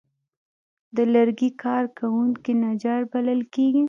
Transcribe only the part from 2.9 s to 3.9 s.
بلل کېږي.